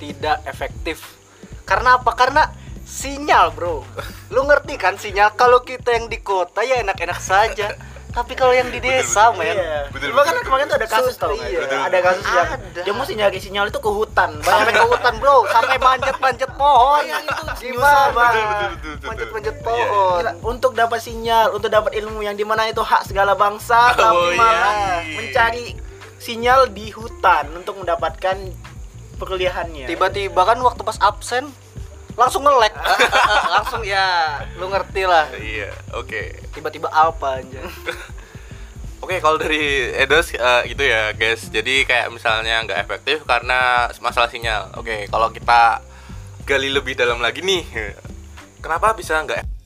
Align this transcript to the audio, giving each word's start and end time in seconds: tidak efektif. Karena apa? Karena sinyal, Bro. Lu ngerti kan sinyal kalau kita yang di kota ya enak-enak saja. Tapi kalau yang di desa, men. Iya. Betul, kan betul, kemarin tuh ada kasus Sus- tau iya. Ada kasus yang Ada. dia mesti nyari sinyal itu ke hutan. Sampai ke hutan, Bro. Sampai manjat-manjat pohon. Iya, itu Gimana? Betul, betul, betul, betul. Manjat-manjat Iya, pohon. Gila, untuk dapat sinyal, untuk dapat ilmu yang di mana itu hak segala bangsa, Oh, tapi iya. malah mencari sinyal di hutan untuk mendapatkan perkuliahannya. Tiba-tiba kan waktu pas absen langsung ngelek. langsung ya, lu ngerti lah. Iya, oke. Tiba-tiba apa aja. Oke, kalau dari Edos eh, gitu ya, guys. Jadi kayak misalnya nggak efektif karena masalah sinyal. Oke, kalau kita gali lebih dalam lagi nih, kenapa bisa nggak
tidak 0.00 0.40
efektif. 0.44 1.04
Karena 1.62 2.00
apa? 2.00 2.16
Karena 2.16 2.48
sinyal, 2.82 3.52
Bro. 3.52 3.84
Lu 4.32 4.42
ngerti 4.42 4.74
kan 4.74 4.96
sinyal 4.96 5.36
kalau 5.36 5.60
kita 5.60 5.92
yang 5.92 6.08
di 6.08 6.18
kota 6.18 6.64
ya 6.64 6.80
enak-enak 6.80 7.20
saja. 7.20 7.76
Tapi 8.10 8.34
kalau 8.34 8.50
yang 8.50 8.66
di 8.66 8.82
desa, 8.82 9.30
men. 9.30 9.54
Iya. 9.54 9.86
Betul, 9.86 10.10
kan 10.10 10.34
betul, 10.34 10.42
kemarin 10.42 10.66
tuh 10.66 10.82
ada 10.82 10.88
kasus 10.90 11.14
Sus- 11.14 11.22
tau 11.22 11.30
iya. 11.30 11.62
Ada 11.62 11.98
kasus 12.02 12.26
yang 12.26 12.48
Ada. 12.50 12.80
dia 12.82 12.90
mesti 12.90 13.14
nyari 13.14 13.38
sinyal 13.38 13.70
itu 13.70 13.78
ke 13.78 13.86
hutan. 13.86 14.34
Sampai 14.42 14.74
ke 14.74 14.82
hutan, 14.82 15.14
Bro. 15.22 15.46
Sampai 15.46 15.78
manjat-manjat 15.78 16.50
pohon. 16.58 17.06
Iya, 17.06 17.22
itu 17.22 17.42
Gimana? 17.70 18.10
Betul, 18.10 18.34
betul, 18.34 18.50
betul, 18.50 18.90
betul. 18.90 19.06
Manjat-manjat 19.06 19.54
Iya, 19.54 19.62
pohon. 19.62 20.18
Gila, 20.18 20.32
untuk 20.42 20.72
dapat 20.74 20.98
sinyal, 20.98 21.46
untuk 21.54 21.70
dapat 21.70 21.92
ilmu 21.94 22.18
yang 22.18 22.34
di 22.34 22.42
mana 22.42 22.66
itu 22.66 22.82
hak 22.82 23.06
segala 23.06 23.38
bangsa, 23.38 23.94
Oh, 23.94 23.94
tapi 23.94 24.26
iya. 24.26 24.34
malah 24.34 24.74
mencari 25.06 25.66
sinyal 26.18 26.66
di 26.66 26.90
hutan 26.90 27.46
untuk 27.54 27.78
mendapatkan 27.78 28.36
perkuliahannya. 29.20 29.84
Tiba-tiba 29.84 30.40
kan 30.42 30.56
waktu 30.64 30.80
pas 30.80 30.96
absen 31.04 31.52
langsung 32.16 32.42
ngelek. 32.42 32.72
langsung 33.54 33.82
ya, 33.84 34.40
lu 34.56 34.72
ngerti 34.72 35.04
lah. 35.04 35.28
Iya, 35.36 35.70
oke. 35.92 36.50
Tiba-tiba 36.56 36.88
apa 36.88 37.44
aja. 37.44 37.60
Oke, 39.00 39.16
kalau 39.16 39.40
dari 39.40 39.96
Edos 39.96 40.36
eh, 40.36 40.62
gitu 40.68 40.84
ya, 40.84 41.16
guys. 41.16 41.48
Jadi 41.48 41.88
kayak 41.88 42.12
misalnya 42.12 42.60
nggak 42.68 42.84
efektif 42.84 43.24
karena 43.24 43.88
masalah 44.04 44.28
sinyal. 44.28 44.76
Oke, 44.76 45.08
kalau 45.08 45.32
kita 45.32 45.80
gali 46.44 46.68
lebih 46.68 46.92
dalam 47.00 47.16
lagi 47.16 47.40
nih, 47.40 47.64
kenapa 48.60 48.92
bisa 48.92 49.16
nggak 49.24 49.59